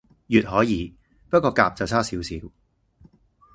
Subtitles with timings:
[0.25, 0.91] 乙可以，
[1.29, 2.35] 不過甲就差少少